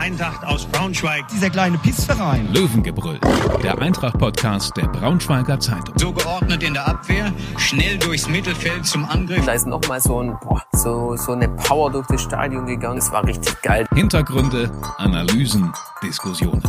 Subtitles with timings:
[0.00, 1.28] Eintracht aus Braunschweig.
[1.28, 2.50] Dieser kleine Pissverein.
[2.54, 3.20] Löwengebrüll,
[3.62, 5.94] der Eintracht-Podcast der Braunschweiger Zeitung.
[5.98, 9.44] So geordnet in der Abwehr, schnell durchs Mittelfeld zum Angriff.
[9.44, 12.96] Da ist nochmal so, ein, boah, so, so eine Power durch das Stadion gegangen.
[12.96, 13.86] Das war richtig geil.
[13.94, 15.70] Hintergründe, Analysen,
[16.02, 16.62] Diskussionen.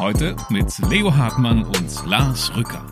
[0.00, 2.84] Heute mit Leo Hartmann und Lars Rücker.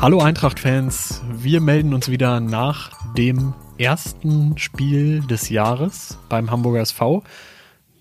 [0.00, 7.22] Hallo Eintracht-Fans, wir melden uns wieder nach dem ersten Spiel des Jahres beim Hamburger SV.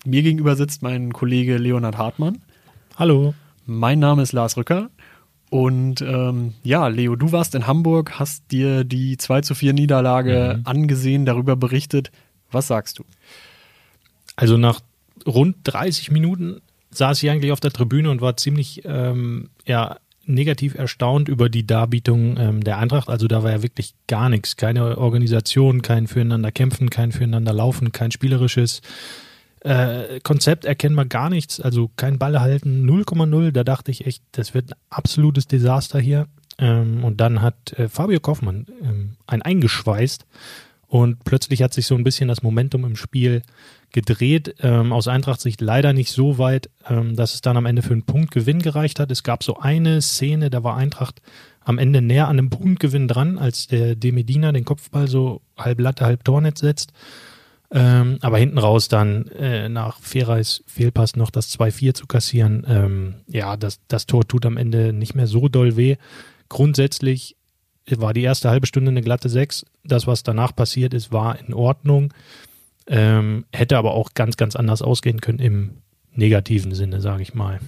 [0.06, 2.38] Mir gegenüber sitzt mein Kollege Leonhard Hartmann.
[2.96, 3.34] Hallo.
[3.66, 4.92] Mein Name ist Lars Rücker.
[5.50, 10.58] Und ähm, ja, Leo, du warst in Hamburg, hast dir die 2 zu 4 Niederlage
[10.58, 10.62] mhm.
[10.66, 12.12] angesehen, darüber berichtet.
[12.52, 13.04] Was sagst du?
[14.36, 14.82] Also nach
[15.26, 20.76] rund 30 Minuten saß ich eigentlich auf der Tribüne und war ziemlich ähm, ja, negativ
[20.76, 23.10] erstaunt über die Darbietung ähm, der Eintracht.
[23.10, 24.56] Also da war ja wirklich gar nichts.
[24.56, 28.82] Keine Organisation, kein Füreinander kämpfen, kein Füreinander laufen, kein spielerisches
[29.66, 31.60] äh, Konzept erkennbar gar nichts.
[31.60, 33.52] Also kein Ball halten, 0,0.
[33.52, 36.28] Da dachte ich echt, das wird ein absolutes Desaster hier.
[36.58, 40.26] Ähm, und dann hat äh, Fabio Kaufmann ähm, ein eingeschweißt
[40.88, 43.42] und plötzlich hat sich so ein bisschen das Momentum im Spiel
[43.92, 44.56] gedreht.
[44.60, 48.04] Ähm, aus Eintracht-Sicht leider nicht so weit, ähm, dass es dann am Ende für einen
[48.04, 49.12] Punktgewinn gereicht hat.
[49.12, 51.22] Es gab so eine Szene, da war Eintracht
[51.62, 55.80] am Ende näher an einem Punktgewinn dran, als der De Medina den Kopfball so halb
[55.80, 56.94] Latte, halb Tornetz setzt.
[57.78, 63.16] Ähm, aber hinten raus dann äh, nach Ferreis Fehlpass noch das 2-4 zu kassieren, ähm,
[63.28, 65.98] ja, das, das Tor tut am Ende nicht mehr so doll weh.
[66.48, 67.36] Grundsätzlich
[67.90, 69.66] war die erste halbe Stunde eine glatte 6.
[69.84, 72.14] Das, was danach passiert ist, war in Ordnung.
[72.88, 75.72] Ähm, hätte aber auch ganz, ganz anders ausgehen können im
[76.14, 77.60] negativen Sinne, sage ich mal.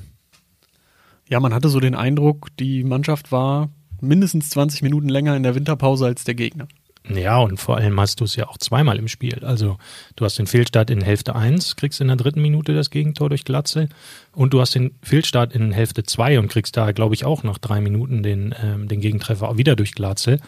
[1.28, 3.69] Ja, man hatte so den Eindruck, die Mannschaft war
[4.00, 6.69] mindestens 20 Minuten länger in der Winterpause als der Gegner.
[7.09, 9.44] Ja, und vor allem hast du es ja auch zweimal im Spiel.
[9.45, 9.77] Also
[10.16, 13.45] du hast den Fehlstart in Hälfte 1, kriegst in der dritten Minute das Gegentor durch
[13.45, 13.88] Glatze
[14.33, 17.58] und du hast den Fehlstart in Hälfte 2 und kriegst da, glaube ich, auch nach
[17.58, 20.39] drei Minuten den, ähm, den Gegentreffer wieder durch Glatze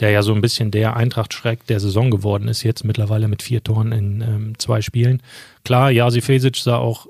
[0.00, 3.62] der ja so ein bisschen der Eintracht-Schreck der Saison geworden ist, jetzt mittlerweile mit vier
[3.62, 5.22] Toren in ähm, zwei Spielen.
[5.64, 7.06] Klar, Jasi Fesic sah auch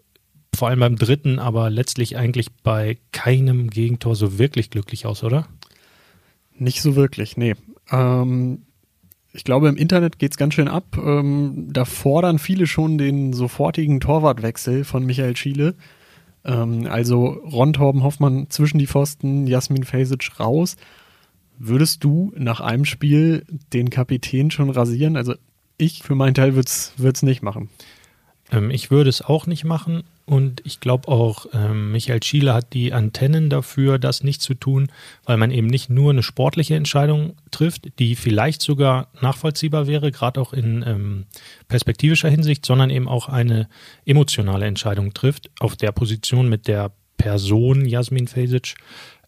[0.54, 5.46] vor allem beim dritten, aber letztlich eigentlich bei keinem Gegentor so wirklich glücklich aus, oder?
[6.54, 7.54] Nicht so wirklich, nee.
[7.90, 8.66] Ähm,
[9.32, 10.84] ich glaube, im Internet geht es ganz schön ab.
[10.96, 15.74] Ähm, da fordern viele schon den sofortigen Torwartwechsel von Michael Schiele.
[16.44, 20.76] Ähm, also Ron Torben Hoffmann zwischen die Pfosten, Jasmin Fesic raus
[21.64, 25.16] Würdest du nach einem Spiel den Kapitän schon rasieren?
[25.16, 25.34] Also
[25.78, 27.68] ich für meinen Teil würde es nicht machen.
[28.52, 32.72] Ähm, ich würde es auch nicht machen und ich glaube auch, ähm, Michael Schiele hat
[32.74, 34.88] die Antennen dafür, das nicht zu tun,
[35.24, 40.40] weil man eben nicht nur eine sportliche Entscheidung trifft, die vielleicht sogar nachvollziehbar wäre, gerade
[40.40, 41.24] auch in ähm,
[41.68, 43.68] perspektivischer Hinsicht, sondern eben auch eine
[44.04, 48.74] emotionale Entscheidung trifft auf der Position mit der Person Jasmin Fesic.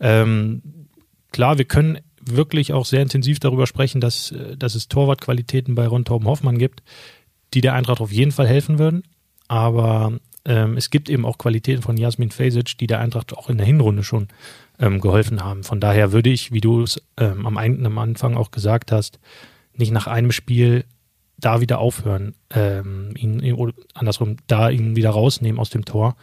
[0.01, 0.63] Ähm,
[1.33, 5.87] klar, wir können wirklich auch sehr intensiv darüber sprechen, dass, äh, dass es Torwartqualitäten bei
[5.87, 6.83] Ron Torben Hoffmann gibt,
[7.53, 9.03] die der Eintracht auf jeden Fall helfen würden.
[9.49, 13.57] Aber ähm, es gibt eben auch Qualitäten von Jasmin Fesic, die der Eintracht auch in
[13.57, 14.29] der Hinrunde schon
[14.79, 15.65] ähm, geholfen haben.
[15.65, 19.19] Von daher würde ich, wie du es ähm, am, am Anfang auch gesagt hast,
[19.75, 20.85] nicht nach einem Spiel
[21.39, 26.17] da wieder aufhören, ähm, ihn, oder andersrum, da ihn wieder rausnehmen aus dem Tor.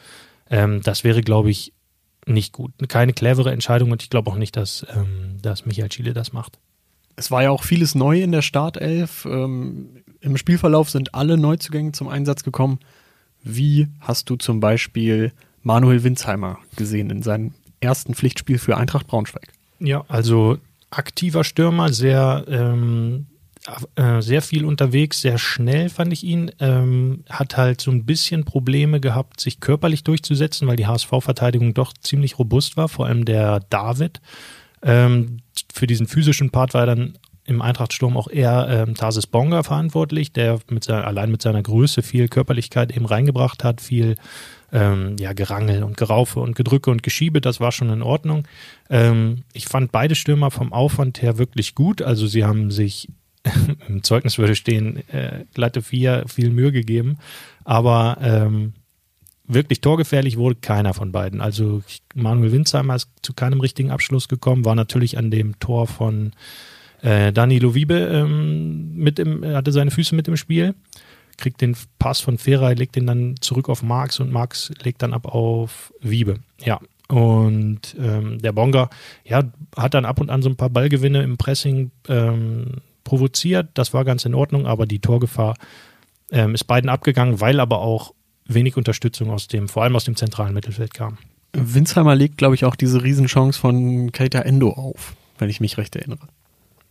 [0.50, 1.74] Ähm, das wäre, glaube ich,
[2.26, 2.72] nicht gut.
[2.88, 6.60] Keine clevere Entscheidung und ich glaube auch nicht, dass, ähm, dass Michael Chile das macht.
[7.16, 9.26] Es war ja auch vieles neu in der Startelf.
[9.26, 12.80] Im Spielverlauf sind alle Neuzugänge zum Einsatz gekommen.
[13.44, 15.32] Wie hast du zum Beispiel
[15.64, 19.54] Manuel Winsheimer gesehen in seinem ersten Pflichtspiel für Eintracht Braunschweig?
[19.80, 20.58] Ja, also
[20.92, 23.26] aktiver Stürmer, sehr ähm,
[23.96, 26.52] äh, sehr viel unterwegs, sehr schnell fand ich ihn.
[26.60, 31.94] Ähm, hat halt so ein bisschen Probleme gehabt, sich körperlich durchzusetzen, weil die HSV-Verteidigung doch
[31.94, 34.20] ziemlich robust war, vor allem der David.
[34.82, 35.42] Ähm,
[35.72, 40.60] für diesen physischen Part war dann im Eintrachtsturm auch eher ähm, Tarsis Bonga verantwortlich, der
[40.70, 44.16] mit seiner, allein mit seiner Größe viel Körperlichkeit eben reingebracht hat, viel
[44.72, 48.48] ähm, ja, Gerangel und Geraufe und Gedrücke und Geschiebe, das war schon in Ordnung.
[48.90, 52.02] Ähm, ich fand beide Stürmer vom Aufwand her wirklich gut.
[52.02, 53.10] Also sie haben sich
[53.88, 57.18] im Zeugnis würde stehen, äh, glatte vier, viel Mühe gegeben.
[57.64, 58.74] Aber ähm,
[59.46, 61.42] wirklich torgefährlich wurde keiner von beiden.
[61.42, 61.82] Also
[62.14, 66.34] Manuel Winzheimer ist zu keinem richtigen Abschluss gekommen, war natürlich an dem Tor von
[67.02, 70.76] äh, Danilo Wiebe ähm, mit im, hatte seine Füße mit im Spiel,
[71.38, 75.14] kriegt den Pass von Ferrei, legt den dann zurück auf Marx und Marx legt dann
[75.14, 76.40] ab auf Wiebe.
[76.60, 76.80] Ja.
[77.08, 78.90] Und ähm, der Bonga,
[79.26, 79.44] ja,
[79.76, 83.70] hat dann ab und an so ein paar Ballgewinne im Pressing, ähm, provoziert.
[83.74, 85.56] Das war ganz in Ordnung, aber die Torgefahr
[86.32, 88.14] ähm, ist beiden abgegangen, weil aber auch
[88.46, 91.18] wenig Unterstützung aus dem, vor allem aus dem zentralen Mittelfeld kam.
[91.54, 95.96] Winsheimer legt, glaube ich, auch diese Riesenchance von Keita Endo auf, wenn ich mich recht
[95.96, 96.28] erinnere.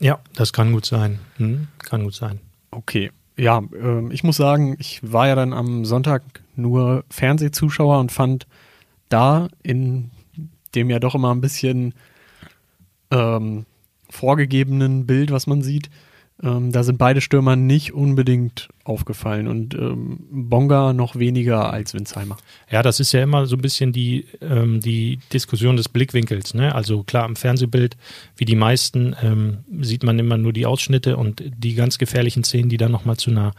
[0.01, 1.21] Ja, das kann gut sein.
[1.37, 2.41] Hm, kann gut sein.
[2.71, 3.13] Okay.
[3.37, 6.23] Ja, ähm, ich muss sagen, ich war ja dann am Sonntag
[6.57, 8.47] nur Fernsehzuschauer und fand
[9.09, 10.11] da in
[10.75, 11.95] dem ja doch immer ein bisschen
[13.11, 13.67] ähm,
[14.09, 15.91] vorgegebenen Bild, was man sieht,
[16.43, 22.37] ähm, da sind beide Stürmer nicht unbedingt aufgefallen und ähm, Bonga noch weniger als Winsheimer.
[22.71, 26.55] Ja, das ist ja immer so ein bisschen die, ähm, die Diskussion des Blickwinkels.
[26.55, 26.75] Ne?
[26.75, 27.97] Also klar, im Fernsehbild,
[28.37, 32.69] wie die meisten, ähm, sieht man immer nur die Ausschnitte und die ganz gefährlichen Szenen,
[32.69, 33.53] die dann nochmal zu einer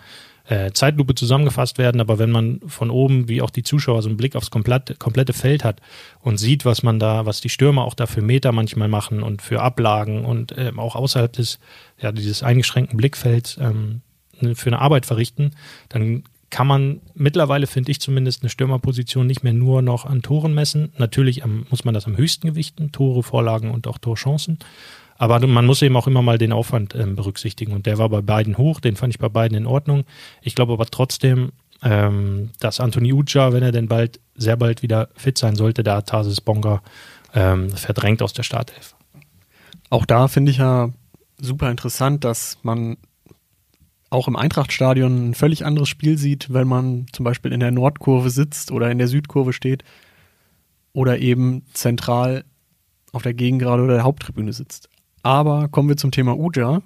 [0.46, 4.18] äh, Zeitlupe zusammengefasst werden, aber wenn man von oben, wie auch die Zuschauer, so einen
[4.18, 5.82] Blick aufs komplette, komplette Feld hat
[6.20, 9.42] und sieht, was man da, was die Stürmer auch da für Meter manchmal machen und
[9.42, 11.60] für Ablagen und äh, auch außerhalb des,
[12.00, 14.02] ja, dieses eingeschränkten Blickfelds ähm,
[14.56, 15.52] für eine Arbeit verrichten,
[15.90, 20.54] dann kann man mittlerweile, finde ich zumindest, eine Stürmerposition nicht mehr nur noch an Toren
[20.54, 20.92] messen.
[20.98, 24.60] Natürlich muss man das am höchsten gewichten, Tore, Vorlagen und auch Torchancen.
[25.18, 27.74] Aber man muss eben auch immer mal den Aufwand ähm, berücksichtigen.
[27.74, 30.04] Und der war bei beiden hoch, den fand ich bei beiden in Ordnung.
[30.42, 31.52] Ich glaube aber trotzdem,
[31.84, 36.02] ähm, dass Anthony Uja, wenn er denn bald, sehr bald wieder fit sein sollte, da
[36.02, 36.82] Tarsis Bonga
[37.34, 38.96] ähm, verdrängt aus der Startelf.
[39.90, 40.90] Auch da finde ich ja
[41.38, 42.98] super interessant, dass man
[44.12, 48.30] auch im Eintrachtstadion ein völlig anderes Spiel sieht, wenn man zum Beispiel in der Nordkurve
[48.30, 49.84] sitzt oder in der Südkurve steht
[50.94, 52.44] oder eben zentral
[53.14, 54.90] auf der Gegengrade oder der Haupttribüne sitzt.
[55.24, 56.82] Aber kommen wir zum Thema Uja.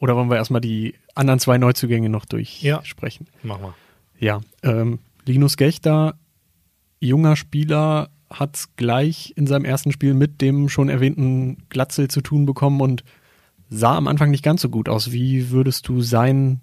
[0.00, 3.26] Oder wollen wir erstmal die anderen zwei Neuzugänge noch durchsprechen?
[3.42, 3.74] Ja, machen wir.
[4.18, 6.14] Ja, ähm, Linus Gechter,
[7.00, 12.20] junger Spieler, hat es gleich in seinem ersten Spiel mit dem schon erwähnten Glatzel zu
[12.20, 13.04] tun bekommen und
[13.70, 15.12] sah am Anfang nicht ganz so gut aus.
[15.12, 16.60] Wie würdest du sein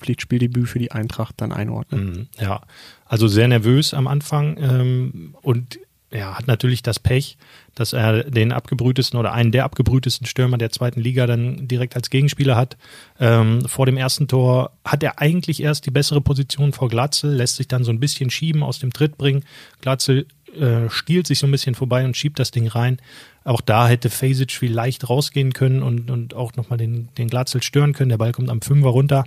[0.00, 2.04] Pflichtspieldebüt für die Eintracht dann einordnen?
[2.04, 2.62] Mhm, ja,
[3.06, 5.78] also sehr nervös am Anfang ähm, und
[6.14, 7.36] ja, hat natürlich das Pech,
[7.74, 12.08] dass er den abgebrühtesten oder einen der abgebrühtesten Stürmer der zweiten Liga dann direkt als
[12.08, 12.76] Gegenspieler hat.
[13.18, 17.56] Ähm, vor dem ersten Tor hat er eigentlich erst die bessere Position vor Glatzel, lässt
[17.56, 19.44] sich dann so ein bisschen schieben, aus dem Tritt bringen.
[19.80, 22.98] Glatzel äh, stiehlt sich so ein bisschen vorbei und schiebt das Ding rein.
[23.44, 27.92] Auch da hätte Fasic vielleicht rausgehen können und, und auch nochmal den, den Glatzel stören
[27.92, 28.10] können.
[28.10, 29.24] Der Ball kommt am Fünfer runter.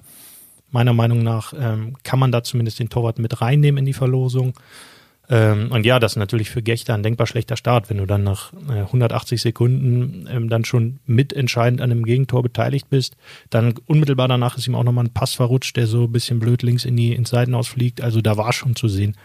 [0.71, 4.53] Meiner Meinung nach ähm, kann man da zumindest den Torwart mit reinnehmen in die Verlosung.
[5.29, 8.23] Ähm, und ja, das ist natürlich für Gechter ein denkbar schlechter Start, wenn du dann
[8.23, 13.17] nach äh, 180 Sekunden ähm, dann schon mitentscheidend an einem Gegentor beteiligt bist.
[13.49, 16.63] Dann unmittelbar danach ist ihm auch nochmal ein Pass verrutscht, der so ein bisschen blöd
[16.63, 18.01] links in die ins Seitenaus fliegt.
[18.01, 19.15] Also da war schon zu sehen,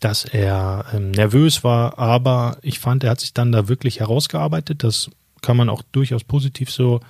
[0.00, 4.84] dass er ähm, nervös war, aber ich fand, er hat sich dann da wirklich herausgearbeitet.
[4.84, 5.10] Das
[5.42, 7.00] kann man auch durchaus positiv so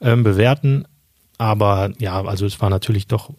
[0.00, 0.84] ähm, bewerten.
[1.36, 3.30] Aber ja, also es war natürlich doch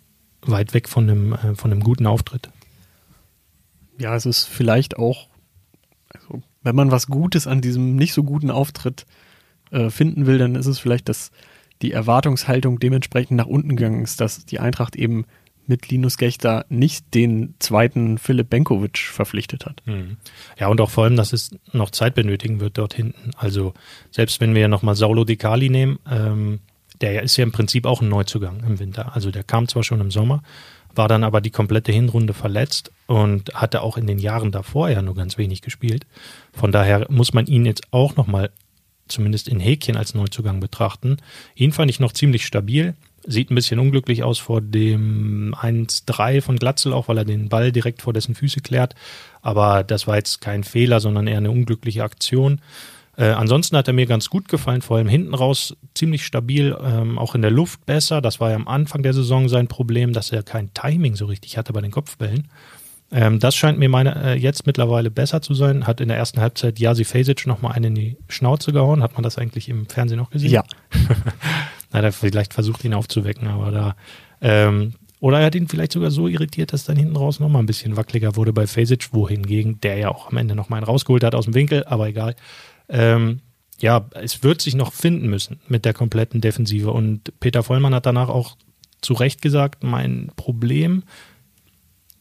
[0.42, 2.50] weit weg von einem, äh, von einem guten Auftritt
[4.00, 5.28] ja, es ist vielleicht auch,
[6.10, 9.06] also, wenn man was Gutes an diesem nicht so guten Auftritt
[9.72, 11.32] äh, finden will, dann ist es vielleicht, dass
[11.82, 15.26] die Erwartungshaltung dementsprechend nach unten gegangen ist, dass die Eintracht eben
[15.70, 19.82] mit Linus Gechter nicht den zweiten Philipp Benkovic verpflichtet hat.
[19.86, 20.18] Mhm.
[20.60, 23.32] Ja, und auch vor allem, dass es noch Zeit benötigen wird dort hinten.
[23.38, 23.74] Also
[24.12, 26.60] selbst wenn wir nochmal Saulo Di Cali nehmen, ähm,
[27.02, 29.16] der ist ja im Prinzip auch ein Neuzugang im Winter.
[29.16, 30.44] Also der kam zwar schon im Sommer,
[30.94, 35.02] war dann aber die komplette Hinrunde verletzt und hatte auch in den Jahren davor ja
[35.02, 36.06] nur ganz wenig gespielt.
[36.52, 38.52] Von daher muss man ihn jetzt auch nochmal
[39.08, 41.18] zumindest in Häkchen als Neuzugang betrachten.
[41.56, 42.96] Ihn fand ich noch ziemlich stabil.
[43.26, 47.72] Sieht ein bisschen unglücklich aus vor dem 1-3 von Glatzel, auch weil er den Ball
[47.72, 48.96] direkt vor dessen Füße klärt.
[49.42, 52.62] Aber das war jetzt kein Fehler, sondern eher eine unglückliche Aktion.
[53.20, 57.20] Äh, ansonsten hat er mir ganz gut gefallen, vor allem hinten raus ziemlich stabil, ähm,
[57.20, 58.22] auch in der Luft besser.
[58.22, 61.58] Das war ja am Anfang der Saison sein Problem, dass er kein Timing so richtig
[61.58, 62.48] hatte bei den Kopfbällen.
[63.12, 65.88] Ähm, das scheint mir meine, äh, jetzt mittlerweile besser zu sein.
[65.88, 69.04] Hat in der ersten Halbzeit Jasi Fesic nochmal einen in die Schnauze gehauen.
[69.04, 70.52] Hat man das eigentlich im Fernsehen noch gesehen?
[70.52, 70.64] Ja.
[71.92, 73.96] Na, er vielleicht versucht ihn aufzuwecken, aber da.
[74.42, 77.66] Ähm, oder er hat ihn vielleicht sogar so irritiert, dass dann hinten raus nochmal ein
[77.66, 81.36] bisschen wackeliger wurde bei Fesic, wohingegen der ja auch am Ende nochmal einen rausgeholt hat
[81.36, 82.36] aus dem Winkel, aber egal.
[82.88, 83.42] Ähm,
[83.82, 86.92] ja, es wird sich noch finden müssen mit der kompletten Defensive.
[86.92, 88.56] Und Peter Vollmann hat danach auch
[89.02, 91.04] zu Recht gesagt, mein Problem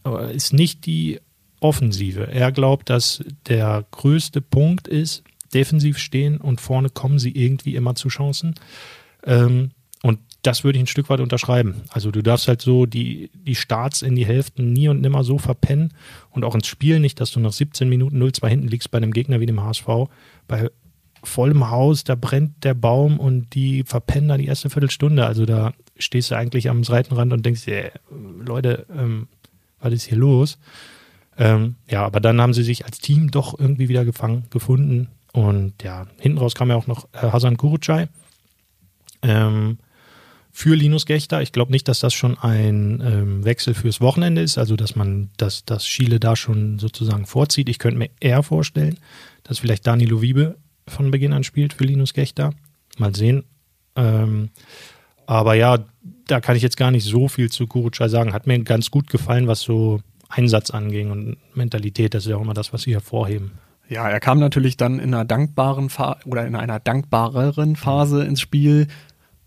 [0.04, 1.20] äh, ist nicht die
[1.60, 2.28] Offensive.
[2.30, 7.94] Er glaubt, dass der größte Punkt ist, defensiv stehen und vorne kommen sie irgendwie immer
[7.94, 8.54] zu Chancen.
[9.24, 9.70] Ähm,
[10.02, 11.82] und das würde ich ein Stück weit unterschreiben.
[11.90, 15.38] Also du darfst halt so die, die Starts in die Hälften nie und nimmer so
[15.38, 15.92] verpennen
[16.30, 19.12] und auch ins Spiel nicht, dass du nach 17 Minuten 0-2 hinten liegst bei einem
[19.12, 19.86] Gegner wie dem HSV.
[20.46, 20.70] Bei
[21.24, 25.26] vollem Haus, da brennt der Baum und die verpennen da die erste Viertelstunde.
[25.26, 27.90] Also da stehst du eigentlich am Seitenrand und denkst dir,
[28.44, 29.26] Leute, ähm,
[29.80, 30.58] was ist hier los?
[31.36, 35.08] Ähm, ja, aber dann haben sie sich als Team doch irgendwie wieder gefangen, gefunden.
[35.32, 38.06] Und ja, hinten raus kam ja auch noch äh, Hasan Kurucay
[39.22, 39.78] ähm,
[40.50, 41.40] für Linus Gechter.
[41.40, 45.30] Ich glaube nicht, dass das schon ein ähm, Wechsel fürs Wochenende ist, also dass man,
[45.36, 47.68] dass, dass Schiele da schon sozusagen vorzieht.
[47.68, 48.98] Ich könnte mir eher vorstellen,
[49.44, 50.56] dass vielleicht Danilo Wiebe
[50.86, 52.54] von Beginn an spielt für Linus Gechter.
[52.98, 53.44] Mal sehen.
[53.94, 54.50] Ähm,
[55.26, 55.78] aber ja,
[56.26, 58.32] da kann ich jetzt gar nicht so viel zu Kurucay sagen.
[58.32, 62.14] Hat mir ganz gut gefallen, was so Einsatz anging und Mentalität.
[62.14, 63.52] Das ist ja auch immer das, was sie hervorheben.
[63.88, 68.40] Ja, er kam natürlich dann in einer dankbaren Fa oder in einer dankbareren Phase ins
[68.40, 68.86] Spiel.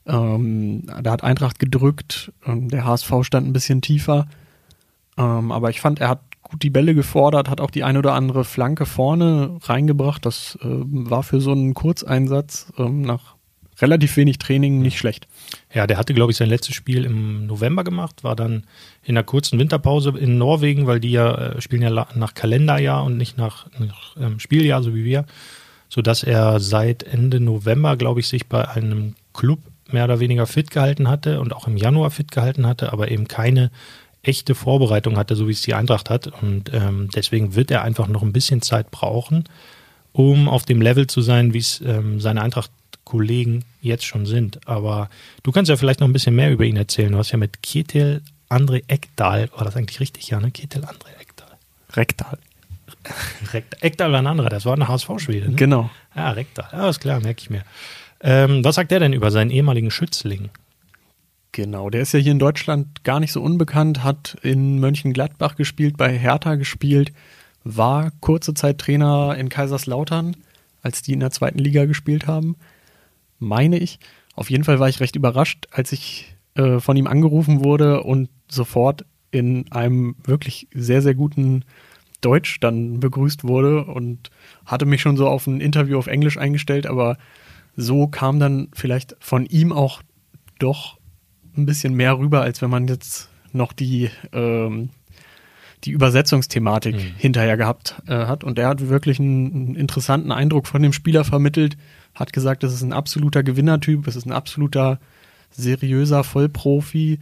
[0.06, 4.28] Ähm, da hat Eintracht gedrückt, ähm, der HSV stand ein bisschen tiefer.
[5.18, 8.14] Ähm, aber ich fand, er hat gut die Bälle gefordert, hat auch die eine oder
[8.14, 10.26] andere Flanke vorne reingebracht.
[10.26, 13.36] Das äh, war für so einen Kurzeinsatz ähm, nach
[13.82, 15.28] relativ wenig Training nicht schlecht.
[15.74, 18.66] Ja, der hatte, glaube ich, sein letztes Spiel im November gemacht, war dann
[19.04, 23.18] in einer kurzen Winterpause in Norwegen, weil die ja äh, spielen ja nach Kalenderjahr und
[23.18, 25.26] nicht nach, nach ähm, Spieljahr, so wie wir,
[25.90, 29.60] sodass er seit Ende November, glaube ich, sich bei einem Club
[29.94, 33.28] mehr oder weniger fit gehalten hatte und auch im Januar fit gehalten hatte, aber eben
[33.28, 33.72] keine
[34.24, 36.28] echte Vorbereitung hatte, so wie es die Eintracht hat.
[36.28, 39.46] Und ähm, deswegen wird er einfach noch ein bisschen Zeit brauchen,
[40.14, 44.68] um auf dem Level zu sein, wie es ähm, seine Eintracht-Kollegen jetzt schon sind.
[44.68, 45.10] Aber
[45.44, 47.12] du kannst ja vielleicht noch ein bisschen mehr über ihn erzählen.
[47.12, 50.52] Du hast ja mit Ketil André Ekdal, war das eigentlich richtig, ja, ne?
[50.52, 51.48] Ketil André Ekdal.
[51.94, 52.38] Rektal.
[53.80, 55.50] Ekdal war ein anderer, das war ein HSV-Schwede.
[55.50, 55.56] Ne?
[55.56, 55.90] Genau.
[56.16, 57.64] Ja, Rekdal, ja, ist klar, merke ich mir.
[58.22, 60.50] Ähm, was sagt der denn über seinen ehemaligen Schützling?
[61.52, 65.98] Genau, der ist ja hier in Deutschland gar nicht so unbekannt, hat in Mönchengladbach gespielt,
[65.98, 67.12] bei Hertha gespielt,
[67.64, 70.38] war kurze Zeit Trainer in Kaiserslautern,
[70.82, 72.56] als die in der zweiten Liga gespielt haben,
[73.40, 74.00] meine ich.
[74.34, 78.30] Auf jeden Fall war ich recht überrascht, als ich äh, von ihm angerufen wurde und
[78.50, 81.66] sofort in einem wirklich sehr, sehr guten
[82.22, 84.30] Deutsch dann begrüßt wurde und
[84.66, 87.18] hatte mich schon so auf ein Interview auf Englisch eingestellt, aber
[87.76, 90.02] so kam dann vielleicht von ihm auch
[90.60, 90.98] doch
[91.58, 94.90] ein bisschen mehr rüber, als wenn man jetzt noch die, ähm,
[95.84, 97.14] die Übersetzungsthematik mhm.
[97.18, 98.44] hinterher gehabt äh, hat.
[98.44, 101.78] Und er hat wirklich einen, einen, interessanten Eindruck von dem Spieler vermittelt,
[102.14, 105.00] hat gesagt, das ist ein absoluter Gewinnertyp, es ist ein absoluter
[105.50, 107.20] seriöser Vollprofi,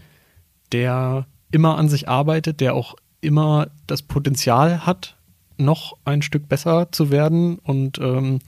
[0.72, 5.18] der immer an sich arbeitet, der auch immer das Potenzial hat,
[5.58, 8.40] noch ein Stück besser zu werden und ähm,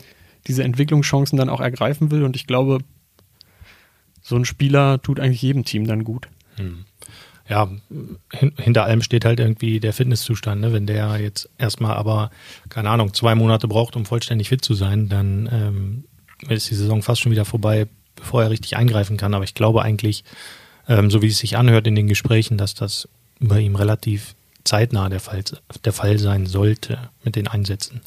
[0.47, 2.23] diese Entwicklungschancen dann auch ergreifen will.
[2.23, 2.79] Und ich glaube,
[4.21, 6.27] so ein Spieler tut eigentlich jedem Team dann gut.
[6.55, 6.85] Hm.
[7.49, 7.69] Ja,
[8.31, 10.61] hin, hinter allem steht halt irgendwie der Fitnesszustand.
[10.61, 10.73] Ne?
[10.73, 12.31] Wenn der jetzt erstmal aber,
[12.69, 16.03] keine Ahnung, zwei Monate braucht, um vollständig fit zu sein, dann ähm,
[16.47, 19.33] ist die Saison fast schon wieder vorbei, bevor er richtig eingreifen kann.
[19.33, 20.23] Aber ich glaube eigentlich,
[20.87, 25.09] ähm, so wie es sich anhört in den Gesprächen, dass das bei ihm relativ zeitnah
[25.09, 25.43] der Fall,
[25.83, 28.01] der Fall sein sollte mit den Einsätzen.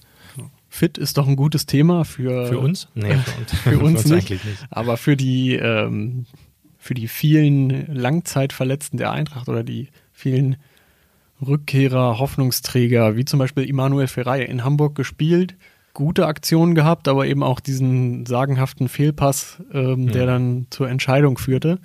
[0.74, 2.88] Fit ist doch ein gutes Thema für, für uns?
[2.96, 6.26] Nee, für uns, für uns nicht, nicht, Aber für die, ähm,
[6.78, 10.56] für die vielen Langzeitverletzten der Eintracht oder die vielen
[11.40, 15.54] Rückkehrer, Hoffnungsträger, wie zum Beispiel Immanuel Ferrei in Hamburg gespielt,
[15.92, 20.12] gute Aktionen gehabt, aber eben auch diesen sagenhaften Fehlpass, ähm, ja.
[20.12, 21.78] der dann zur Entscheidung führte.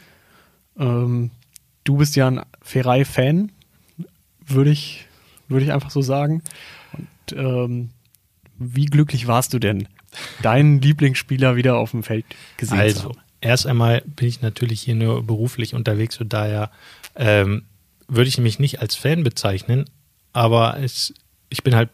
[0.79, 1.29] Ähm,
[1.83, 3.51] du bist ja ein Ferrei-Fan,
[4.47, 5.05] würde ich,
[5.47, 6.41] würde ich einfach so sagen.
[6.93, 7.89] Und ähm,
[8.59, 9.87] wie glücklich warst du denn,
[10.41, 12.25] deinen Lieblingsspieler wieder auf dem Feld
[12.57, 13.19] gesehen also, zu haben?
[13.41, 16.71] Erst einmal bin ich natürlich hier nur beruflich unterwegs und daher
[17.15, 17.63] ähm,
[18.07, 19.85] würde ich mich nicht als Fan bezeichnen,
[20.33, 21.13] aber es,
[21.49, 21.89] ich bin halt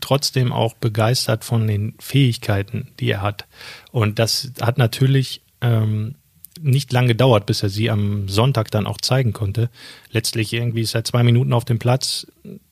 [0.00, 3.46] trotzdem auch begeistert von den Fähigkeiten, die er hat.
[3.90, 6.14] Und das hat natürlich ähm,
[6.60, 9.70] nicht lange gedauert, bis er sie am Sonntag dann auch zeigen konnte.
[10.10, 12.26] Letztlich irgendwie ist er zwei Minuten auf dem Platz,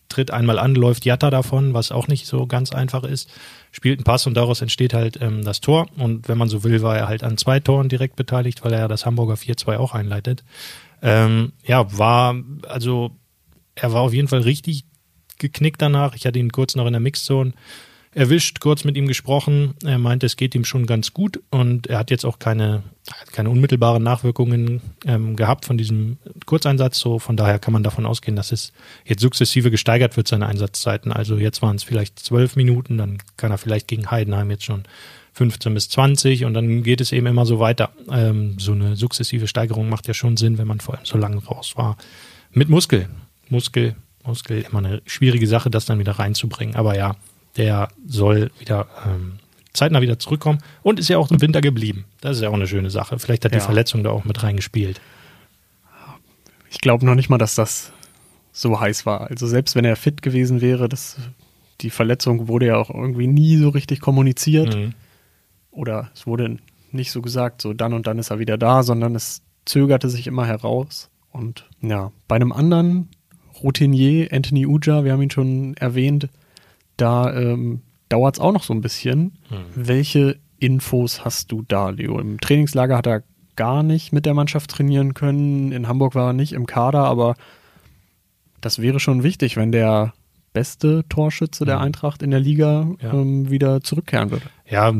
[0.09, 3.31] tritt einmal an, läuft Jatta davon, was auch nicht so ganz einfach ist,
[3.73, 5.87] spielt einen Pass und daraus entsteht halt ähm, das Tor.
[5.97, 8.81] Und wenn man so will, war er halt an zwei Toren direkt beteiligt, weil er
[8.81, 10.45] ja das Hamburger 4-2 auch einleitet.
[11.03, 12.35] Ähm, ja, war,
[12.69, 13.11] also
[13.75, 14.85] er war auf jeden Fall richtig
[15.39, 16.15] geknickt danach.
[16.15, 17.53] Ich hatte ihn kurz noch in der Mixzone
[18.17, 19.75] erwischt, kurz mit ihm gesprochen.
[19.85, 22.83] Er meinte, es geht ihm schon ganz gut und er hat jetzt auch keine,
[23.33, 26.99] keine unmittelbaren Nachwirkungen ähm, gehabt von diesem Kurzeinsatz.
[26.99, 28.73] So von daher kann man davon ausgehen, dass es
[29.05, 31.13] jetzt sukzessive gesteigert wird, seine Einsatzzeiten.
[31.13, 34.85] Also jetzt waren es vielleicht zwölf Minuten, dann kann er vielleicht gegen Heidenheim jetzt schon
[35.35, 37.91] 15 bis 20 und dann geht es eben immer so weiter.
[38.11, 41.45] Ähm, so eine sukzessive Steigerung macht ja schon Sinn, wenn man vor allem so lange
[41.45, 41.99] raus war.
[42.51, 43.11] Mit Muskel.
[43.51, 43.95] Muskel,
[44.25, 46.77] Muskel, immer eine schwierige Sache, das dann wieder reinzubringen.
[46.77, 47.15] Aber ja,
[47.57, 49.39] der soll wieder ähm,
[49.73, 52.05] zeitnah wieder zurückkommen und ist ja auch im Winter geblieben.
[52.21, 53.19] Das ist ja auch eine schöne Sache.
[53.19, 53.59] Vielleicht hat ja.
[53.59, 55.01] die Verletzung da auch mit reingespielt.
[56.71, 57.93] Ich glaube noch nicht mal, dass das
[58.53, 59.31] so heiß war.
[59.31, 61.17] Also selbst wenn er fit gewesen wäre, das,
[61.83, 64.75] die Verletzung wurde ja auch irgendwie nie so richtig kommuniziert.
[64.75, 64.95] Mhm.
[65.71, 66.57] Oder es wurde
[66.91, 70.27] nicht so gesagt, so dann und dann ist er wieder da, sondern es zögerte sich
[70.27, 71.11] immer heraus.
[71.31, 73.09] Und ja, bei einem anderen
[73.63, 76.29] Routinier, Anthony Uja, wir haben ihn schon erwähnt,
[76.97, 79.33] da ähm, dauert es auch noch so ein bisschen.
[79.75, 82.19] Welche Infos hast du da, Leo?
[82.19, 83.23] Im Trainingslager hat er
[83.57, 85.73] gar nicht mit der Mannschaft trainieren können.
[85.73, 87.35] In Hamburg war er nicht im Kader, aber
[88.61, 90.13] das wäre schon wichtig, wenn der
[90.53, 93.13] beste Torschütze der Eintracht in der Liga Ja.
[93.13, 94.47] ähm, wieder zurückkehren würde.
[94.69, 94.93] Ja,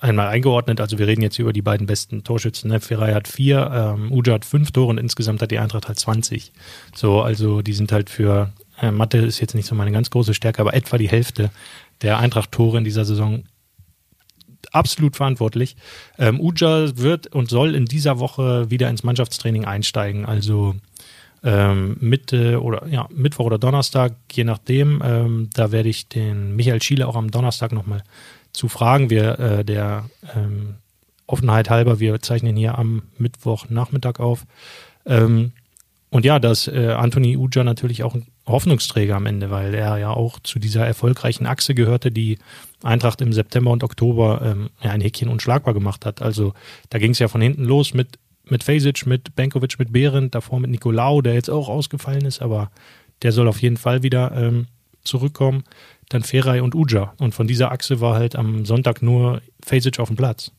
[0.00, 2.68] einmal eingeordnet, also wir reden jetzt über die beiden besten Torschützen.
[2.70, 2.80] Ne?
[2.80, 6.52] Ferrei hat vier, ähm, Uja hat fünf Tore und insgesamt hat die Eintracht halt 20.
[6.96, 8.50] So, also die sind halt für,
[8.80, 11.50] äh, Mathe ist jetzt nicht so meine ganz große Stärke, aber etwa die Hälfte
[12.02, 13.44] der Eintracht-Tore in dieser Saison
[14.70, 15.76] absolut verantwortlich.
[16.18, 20.74] Ähm, Uja wird und soll in dieser Woche wieder ins Mannschaftstraining einsteigen, also
[21.44, 25.02] ähm, Mitte oder ja, Mittwoch oder Donnerstag, je nachdem.
[25.04, 28.04] Ähm, da werde ich den Michael Schiele auch am Donnerstag nochmal
[28.52, 29.10] zu fragen.
[29.10, 30.76] Wir, äh, der ähm,
[31.26, 34.44] Offenheit halber, wir zeichnen hier am Mittwochnachmittag auf.
[35.04, 35.52] Ähm,
[36.10, 40.10] und ja, dass äh, Anthony Uja natürlich auch ein Hoffnungsträger am Ende, weil er ja
[40.10, 42.38] auch zu dieser erfolgreichen Achse gehörte, die
[42.82, 46.22] Eintracht im September und Oktober ähm, ja, ein Häkchen unschlagbar gemacht hat.
[46.22, 46.52] Also
[46.90, 50.58] da ging es ja von hinten los mit, mit Fesic, mit Benkovic, mit Behrendt, davor
[50.58, 52.70] mit Nicolau, der jetzt auch ausgefallen ist, aber
[53.22, 54.66] der soll auf jeden Fall wieder ähm,
[55.04, 55.64] zurückkommen.
[56.08, 57.14] Dann Feray und Uja.
[57.18, 60.50] Und von dieser Achse war halt am Sonntag nur Fesic auf dem Platz.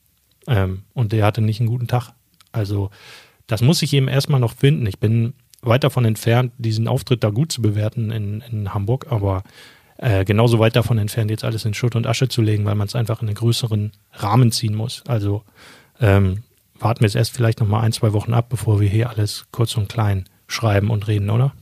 [0.47, 2.13] Ähm, und der hatte nicht einen guten Tag.
[2.51, 2.89] Also
[3.47, 4.85] das muss ich eben erstmal noch finden.
[4.87, 5.33] Ich bin
[5.63, 9.43] weit davon entfernt, diesen Auftritt da gut zu bewerten in, in Hamburg, aber
[9.97, 12.87] äh, genauso weit davon entfernt, jetzt alles in Schutt und Asche zu legen, weil man
[12.87, 15.03] es einfach in einen größeren Rahmen ziehen muss.
[15.07, 15.43] Also
[15.99, 16.43] ähm,
[16.77, 19.45] warten wir es erst vielleicht noch mal ein, zwei Wochen ab, bevor wir hier alles
[19.51, 21.53] kurz und klein schreiben und reden, oder?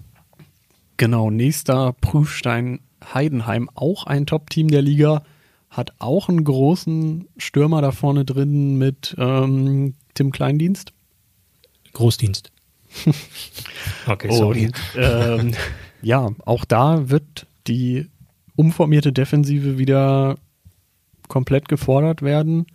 [0.98, 2.79] Genau, nächster Prüfstein
[3.13, 5.24] Heidenheim, auch ein Top-Team der Liga,
[5.70, 10.93] hat auch einen großen Stürmer da vorne drin mit ähm, Tim Kleindienst.
[11.93, 12.52] Großdienst.
[14.08, 14.65] okay, sorry.
[14.65, 15.54] Und, ähm,
[16.01, 18.08] ja, auch da wird die
[18.56, 20.38] umformierte Defensive wieder
[21.27, 22.67] komplett gefordert werden.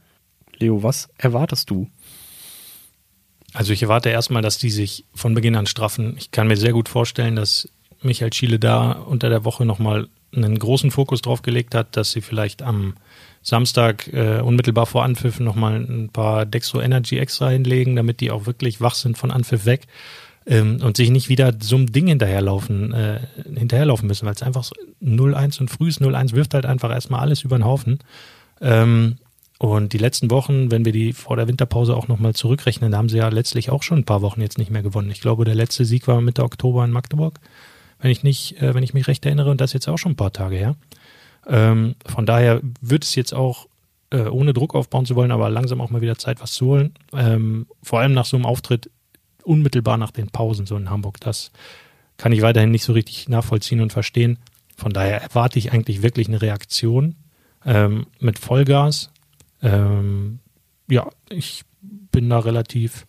[0.58, 1.88] Leo, was erwartest du?
[3.52, 6.14] Also ich erwarte erstmal, dass die sich von Beginn an straffen.
[6.18, 7.68] Ich kann mir sehr gut vorstellen, dass
[8.02, 12.20] Michael Schiele da unter der Woche nochmal einen großen Fokus drauf gelegt hat, dass sie
[12.20, 12.94] vielleicht am
[13.46, 18.44] Samstag äh, unmittelbar vor Anpfiff nochmal ein paar Dextro Energy extra hinlegen, damit die auch
[18.44, 19.86] wirklich wach sind von Anpfiff weg
[20.46, 23.20] ähm, und sich nicht wieder so einem Ding hinterherlaufen, äh,
[23.56, 27.44] hinterherlaufen müssen, weil es einfach so 0-1 und frühes 0-1 wirft halt einfach erstmal alles
[27.44, 28.00] über den Haufen.
[28.60, 29.18] Ähm,
[29.58, 33.08] und die letzten Wochen, wenn wir die vor der Winterpause auch nochmal zurückrechnen, da haben
[33.08, 35.12] sie ja letztlich auch schon ein paar Wochen jetzt nicht mehr gewonnen.
[35.12, 37.38] Ich glaube, der letzte Sieg war Mitte Oktober in Magdeburg,
[38.00, 40.12] wenn ich nicht, äh, wenn ich mich recht erinnere, und das ist jetzt auch schon
[40.12, 40.74] ein paar Tage her.
[41.46, 43.66] Ähm, von daher wird es jetzt auch,
[44.10, 46.94] äh, ohne Druck aufbauen zu wollen, aber langsam auch mal wieder Zeit, was zu holen.
[47.12, 48.90] Ähm, vor allem nach so einem Auftritt
[49.44, 51.20] unmittelbar nach den Pausen, so in Hamburg.
[51.20, 51.52] Das
[52.16, 54.38] kann ich weiterhin nicht so richtig nachvollziehen und verstehen.
[54.76, 57.14] Von daher erwarte ich eigentlich wirklich eine Reaktion
[57.64, 59.10] ähm, mit Vollgas.
[59.62, 60.40] Ähm,
[60.88, 63.06] ja, ich bin da relativ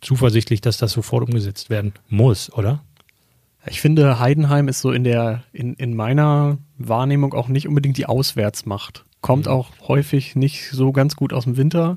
[0.00, 2.82] zuversichtlich, dass das sofort umgesetzt werden muss, oder?
[3.66, 8.06] Ich finde, Heidenheim ist so in der, in, in meiner Wahrnehmung auch nicht unbedingt die
[8.06, 9.04] Auswärtsmacht.
[9.20, 9.52] Kommt Mhm.
[9.52, 11.96] auch häufig nicht so ganz gut aus dem Winter,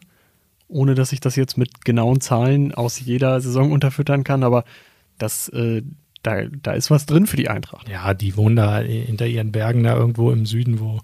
[0.69, 4.63] ohne dass ich das jetzt mit genauen Zahlen aus jeder Saison unterfüttern kann, aber
[5.17, 5.81] das, äh,
[6.23, 7.87] da, da ist was drin für die Eintracht.
[7.89, 10.99] Ja, die wohnen da hinter ihren Bergen da irgendwo im Süden, wo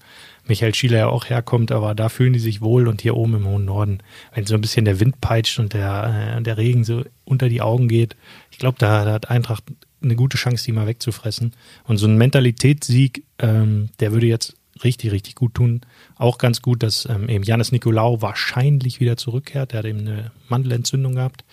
[0.46, 3.48] Michael Schieler ja auch herkommt, aber da fühlen die sich wohl und hier oben im
[3.48, 4.00] hohen Norden,
[4.34, 7.62] wenn so ein bisschen der Wind peitscht und der, äh, der Regen so unter die
[7.62, 8.16] Augen geht,
[8.52, 9.64] ich glaube, da, da hat Eintracht
[10.04, 11.54] eine gute Chance, die mal wegzufressen.
[11.86, 15.82] Und so ein Mentalitätssieg, ähm, der würde jetzt richtig, richtig gut tun.
[16.16, 19.72] Auch ganz gut, dass ähm, eben Janis Nikolaou wahrscheinlich wieder zurückkehrt.
[19.72, 21.44] Der hat eben eine Mandelentzündung gehabt.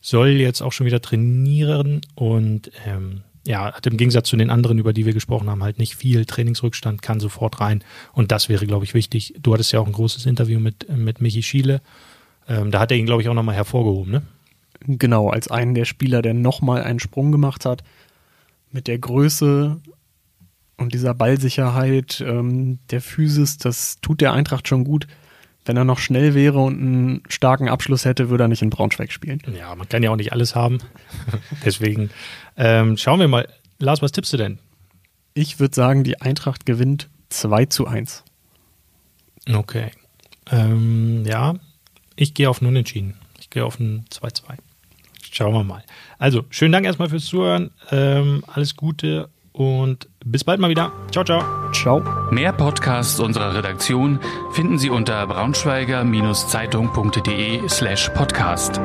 [0.00, 4.78] Soll jetzt auch schon wieder trainieren und ähm, ja, hat im Gegensatz zu den anderen,
[4.78, 7.84] über die wir gesprochen haben, halt nicht viel Trainingsrückstand, kann sofort rein.
[8.12, 9.34] Und das wäre, glaube ich, wichtig.
[9.40, 11.80] Du hattest ja auch ein großes Interview mit, mit Michi Schiele.
[12.48, 14.22] Ähm, da hat er ihn, glaube ich, auch nochmal hervorgehoben, ne?
[14.86, 17.82] Genau, als einen der Spieler, der nochmal einen Sprung gemacht hat.
[18.70, 19.80] Mit der Größe
[20.76, 25.06] und dieser Ballsicherheit, ähm, der Physis, das tut der Eintracht schon gut.
[25.64, 29.10] Wenn er noch schnell wäre und einen starken Abschluss hätte, würde er nicht in Braunschweig
[29.10, 29.42] spielen.
[29.58, 30.78] Ja, man kann ja auch nicht alles haben.
[31.64, 32.10] Deswegen
[32.56, 33.48] ähm, schauen wir mal.
[33.78, 34.58] Lars, was tippst du denn?
[35.34, 38.22] Ich würde sagen, die Eintracht gewinnt 2 zu 1.
[39.52, 39.90] Okay.
[40.50, 41.56] Ähm, ja,
[42.14, 43.14] ich gehe auf ein Unentschieden.
[43.40, 44.56] Ich gehe auf ein 2-2.
[45.36, 45.82] Schauen wir mal.
[46.18, 47.70] Also, schönen Dank erstmal fürs Zuhören.
[47.90, 50.92] Ähm, alles Gute und bis bald mal wieder.
[51.10, 51.44] Ciao, ciao.
[51.72, 52.02] Ciao.
[52.30, 54.18] Mehr Podcasts unserer Redaktion
[54.52, 58.80] finden Sie unter braunschweiger-zeitung.de slash podcast.